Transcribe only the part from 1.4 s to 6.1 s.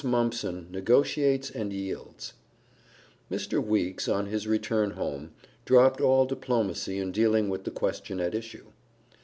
and Yields Mr. Weeks, on his return home, dropped